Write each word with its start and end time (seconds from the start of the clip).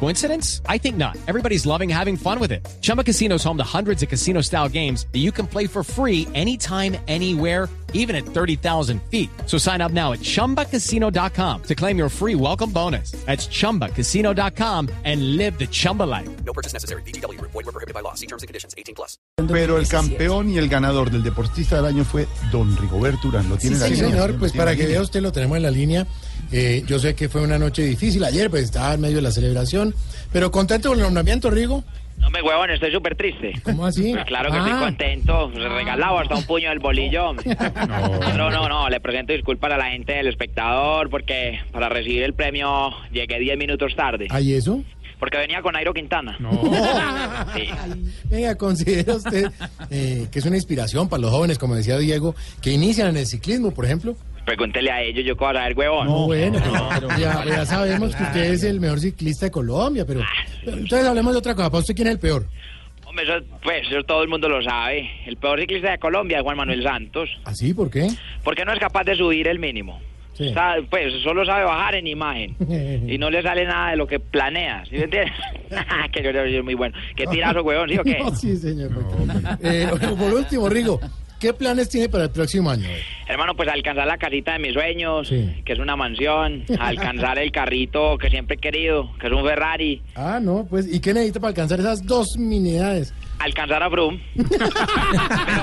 Coincidence? 0.00 0.60
I 0.68 0.76
think 0.78 0.96
not. 0.96 1.16
Everybody's 1.26 1.64
loving 1.66 1.88
having 1.88 2.16
fun 2.16 2.38
with 2.38 2.52
it. 2.52 2.66
Chumba 2.82 3.02
Casino 3.02 3.36
is 3.36 3.44
home 3.44 3.56
to 3.56 3.64
hundreds 3.64 4.02
of 4.02 4.08
casino 4.10 4.42
style 4.42 4.68
games 4.68 5.06
that 5.12 5.20
you 5.20 5.32
can 5.32 5.46
play 5.46 5.66
for 5.66 5.82
free 5.82 6.28
anytime, 6.34 6.96
anywhere, 7.08 7.68
even 7.94 8.14
at 8.14 8.24
30,000 8.26 9.00
feet. 9.10 9.30
So 9.46 9.56
sign 9.56 9.80
up 9.80 9.92
now 9.92 10.12
at 10.12 10.18
chumbacasino.com 10.20 11.62
to 11.62 11.74
claim 11.74 11.96
your 11.96 12.10
free 12.10 12.34
welcome 12.34 12.70
bonus. 12.70 13.12
That's 13.24 13.46
chumbacasino.com 13.48 14.90
and 15.04 15.36
live 15.38 15.58
the 15.58 15.66
Chumba 15.66 16.02
life. 16.02 16.28
No 16.44 16.52
purchase 16.52 16.74
necessary. 16.74 17.02
BGW. 17.02 17.40
Void 17.40 17.54
were 17.54 17.72
prohibited 17.72 17.94
by 17.94 18.00
law. 18.00 18.14
See 18.14 18.26
terms 18.26 18.42
and 18.42 18.48
conditions. 18.48 18.74
18 18.76 18.94
plus. 18.94 19.16
Pero 19.48 19.78
el 19.78 19.88
campeón 19.88 20.48
y 20.50 20.58
el 20.58 20.68
ganador 20.68 21.10
del 21.10 21.22
deportista 21.22 21.76
del 21.76 21.86
año 21.86 22.04
fue 22.04 22.26
don 22.52 22.76
Rigoberto 22.76 23.28
Urán. 23.28 23.48
Lo 23.48 23.56
tiene 23.56 23.76
en 23.76 23.80
la 23.80 23.86
Sí, 23.88 23.94
línea, 23.94 24.10
señor, 24.10 24.38
pues 24.38 24.52
para 24.52 24.74
que 24.76 24.86
vea 24.86 25.00
usted 25.00 25.20
lo 25.22 25.32
tenemos 25.32 25.56
en 25.56 25.62
la 25.64 25.70
línea. 25.70 26.06
Eh, 26.56 26.84
yo 26.86 27.00
sé 27.00 27.16
que 27.16 27.28
fue 27.28 27.42
una 27.42 27.58
noche 27.58 27.82
difícil 27.82 28.22
ayer, 28.22 28.48
pues 28.48 28.62
estaba 28.62 28.94
en 28.94 29.00
medio 29.00 29.16
de 29.16 29.22
la 29.22 29.32
celebración, 29.32 29.92
pero 30.32 30.52
contento 30.52 30.90
con 30.90 30.98
el 30.98 31.04
nombramiento, 31.04 31.50
Rigo. 31.50 31.82
No 32.18 32.30
me 32.30 32.40
huevón, 32.42 32.70
estoy 32.70 32.92
súper 32.92 33.16
triste. 33.16 33.52
¿Cómo 33.64 33.84
así? 33.84 34.12
Pues 34.14 34.24
claro 34.26 34.52
que 34.52 34.58
Ah, 34.58 34.60
estoy 34.64 34.78
contento. 34.78 35.50
Regalado 35.50 36.20
hasta 36.20 36.36
un 36.36 36.44
puño 36.44 36.68
del 36.70 36.78
bolillo. 36.78 37.34
No. 38.36 38.50
no, 38.50 38.68
no, 38.68 38.88
Le 38.88 39.00
presento 39.00 39.32
disculpas 39.32 39.72
a 39.72 39.76
la 39.76 39.86
gente 39.90 40.12
del 40.12 40.28
espectador 40.28 41.10
porque 41.10 41.58
para 41.72 41.88
recibir 41.88 42.22
el 42.22 42.34
premio 42.34 42.90
llegué 43.12 43.40
10 43.40 43.58
minutos 43.58 43.96
tarde. 43.96 44.28
¿Hay 44.30 44.54
eso? 44.54 44.80
Porque 45.18 45.38
venía 45.38 45.60
con 45.60 45.72
Nairo 45.72 45.92
Quintana. 45.92 46.38
Sí. 47.56 47.68
Venga, 48.30 48.54
considera 48.54 49.14
usted 49.16 49.50
eh, 49.90 50.28
que 50.30 50.38
es 50.38 50.44
una 50.44 50.56
inspiración 50.56 51.08
para 51.08 51.20
los 51.22 51.30
jóvenes, 51.32 51.58
como 51.58 51.74
decía 51.74 51.98
Diego, 51.98 52.34
que 52.62 52.70
inician 52.70 53.08
en 53.08 53.16
el 53.16 53.26
ciclismo, 53.26 53.72
por 53.72 53.84
ejemplo. 53.84 54.16
Pregúntele 54.44 54.90
a 54.90 55.02
ellos, 55.02 55.24
yo 55.24 55.34
a 55.46 55.52
saber, 55.54 55.76
huevón. 55.76 56.06
No, 56.06 56.26
bueno, 56.26 56.58
pero 56.62 57.08
ya, 57.18 57.44
ya 57.46 57.64
sabemos 57.64 58.14
que 58.14 58.22
usted 58.22 58.44
es 58.52 58.64
el 58.64 58.78
mejor 58.80 59.00
ciclista 59.00 59.46
de 59.46 59.50
Colombia, 59.50 60.04
pero, 60.06 60.20
pero 60.64 60.76
entonces 60.76 61.06
hablemos 61.06 61.32
de 61.32 61.38
otra 61.38 61.54
cosa. 61.54 61.70
¿Para 61.70 61.80
usted 61.80 61.94
quién 61.94 62.08
es 62.08 62.14
el 62.14 62.20
peor? 62.20 62.46
Hombre, 63.06 63.24
eso, 63.24 63.44
pues 63.62 63.86
eso 63.88 64.02
todo 64.02 64.22
el 64.22 64.28
mundo 64.28 64.48
lo 64.48 64.62
sabe. 64.62 65.08
El 65.26 65.36
peor 65.36 65.60
ciclista 65.60 65.92
de 65.92 65.98
Colombia 65.98 66.38
es 66.38 66.42
Juan 66.42 66.56
Manuel 66.56 66.82
Santos. 66.82 67.30
¿Así? 67.44 67.72
¿Por 67.72 67.90
qué? 67.90 68.08
Porque 68.42 68.64
no 68.64 68.72
es 68.72 68.78
capaz 68.80 69.04
de 69.04 69.16
subir 69.16 69.48
el 69.48 69.58
mínimo. 69.58 70.00
Sí. 70.34 70.52
Sabe- 70.52 70.82
pues 70.90 71.22
solo 71.22 71.46
sabe 71.46 71.64
bajar 71.64 71.94
en 71.94 72.08
imagen. 72.08 72.56
y 73.08 73.16
no 73.18 73.30
le 73.30 73.40
sale 73.40 73.64
nada 73.64 73.90
de 73.92 73.96
lo 73.96 74.06
que 74.06 74.18
planea. 74.18 74.84
¿Sí 74.84 74.96
me 74.96 75.04
entiendes? 75.04 75.32
que 76.12 76.22
yo 76.22 76.32
soy 76.32 76.62
muy 76.62 76.74
bueno. 76.74 76.96
¿Qué 77.14 77.26
tirazo, 77.28 77.62
huevón? 77.62 77.88
¿Sí 77.88 77.98
o 77.98 78.02
qué? 78.02 78.18
No, 78.22 78.34
sí, 78.34 78.56
señor. 78.56 78.90
Eh, 79.62 79.86
por 80.18 80.34
último, 80.34 80.68
Rigo, 80.68 81.00
¿qué 81.40 81.52
planes 81.52 81.88
tiene 81.88 82.08
para 82.08 82.24
el 82.24 82.30
próximo 82.30 82.70
año? 82.70 82.88
Hermano, 83.26 83.54
pues 83.54 83.68
alcanzar 83.68 84.06
la 84.06 84.16
casita 84.18 84.52
de 84.54 84.58
mis 84.58 84.72
sueños, 84.74 85.28
Sí. 85.28 85.62
que 85.64 85.72
es 85.72 85.78
una 85.78 85.96
mansión, 85.96 86.64
alcanzar 86.78 87.38
el 87.38 87.50
carrito 87.52 88.16
que 88.18 88.30
siempre 88.30 88.56
he 88.56 88.58
querido, 88.58 89.10
que 89.20 89.26
es 89.26 89.32
un 89.32 89.44
Ferrari, 89.44 90.02
Ah, 90.14 90.38
no, 90.42 90.66
pues, 90.68 90.86
¿y 90.92 91.00
qué 91.00 91.12
necesita 91.14 91.40
para 91.40 91.48
alcanzar 91.50 91.80
esas 91.80 92.04
dos 92.06 92.36
minidades? 92.38 93.12
alcanzar 93.38 93.82
a 93.82 93.88
Brum. 93.88 94.18
Pero 94.34 94.64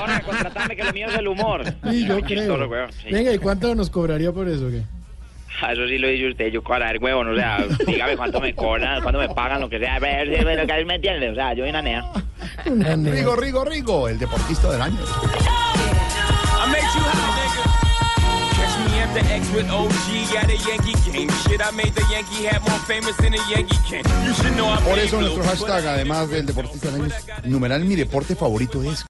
ahora 0.00 0.20
contratarme 0.20 0.76
que 0.76 0.84
lo 0.84 0.92
mío 0.92 1.06
es 1.08 1.14
el 1.16 1.26
humor. 1.26 1.64
Sí, 1.90 2.06
yo 2.06 2.14
Muy 2.14 2.22
chistoso, 2.24 2.54
creo. 2.56 2.68
weón, 2.68 2.92
sí. 2.92 3.08
Venga, 3.10 3.32
¿y 3.32 3.38
cuánto 3.38 3.74
nos 3.74 3.90
cobraría 3.90 4.30
por 4.30 4.48
eso? 4.48 4.68
qué? 4.70 4.82
Ah, 5.60 5.72
Eso 5.72 5.86
sí 5.86 5.98
lo 5.98 6.08
dice 6.08 6.28
usted, 6.28 6.48
yo 6.50 6.62
para 6.62 6.86
ver 6.92 7.02
huevón, 7.02 7.28
o 7.28 7.36
sea, 7.36 7.58
dígame 7.86 8.16
cuánto 8.16 8.40
me 8.40 8.54
cobran, 8.54 9.02
cuánto 9.02 9.18
me 9.20 9.28
pagan, 9.28 9.60
lo 9.60 9.68
que 9.68 9.78
sea, 9.78 9.96
a 9.96 9.98
ver, 9.98 10.28
me 10.86 10.94
entiende, 10.94 11.30
o 11.30 11.34
sea, 11.34 11.54
yo. 11.54 11.64
Una 11.64 11.82
nena. 11.82 12.04
Rigo, 12.64 13.36
Rigo, 13.36 13.64
Rigo, 13.64 14.08
el 14.08 14.18
deportista 14.18 14.70
del 14.70 14.82
año. 14.82 14.98
I 14.98 16.66
made 16.70 16.82
you 16.94 17.00
hot, 17.00 17.16
nigga. 17.36 17.62
Catch 18.56 18.76
me 18.84 19.00
at 19.00 19.12
the 19.14 19.20
X 19.34 19.50
with 19.54 19.68
OG 19.70 20.36
at 20.36 20.48
a 20.48 20.56
Yankee 20.56 20.94
game. 21.10 21.30
Shit, 21.42 21.60
I 21.60 21.70
made 21.72 21.92
the 21.94 22.04
Yankee 22.10 22.44
hat 22.46 22.62
more 22.68 22.78
famous 22.86 23.16
than 23.16 23.34
a 23.34 23.38
Yankee 23.50 23.78
can. 23.88 24.04
You 24.24 24.32
should 24.34 24.54
know 24.56 24.68
I 24.68 24.80
Por 24.82 24.98
eso 24.98 25.20
nuestro 25.20 25.42
hashtag, 25.44 25.86
además 25.86 26.28
del 26.30 26.46
deportista 26.46 26.90
del 26.90 27.02
año, 27.02 27.14
numeral 27.44 27.84
mi 27.84 27.96
deporte 27.96 28.36
favorito 28.36 28.82
es. 28.82 29.00